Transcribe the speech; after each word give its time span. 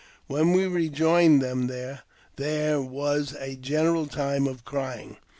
When 0.25 0.51
we 0.53 0.65
rejoined 0.65 1.43
them 1.43 1.67
there 1.67 2.81
was 2.81 3.35
a 3.39 3.55
general 3.55 4.07
time 4.07 4.47
of 4.47 4.65
crying. 4.65 5.17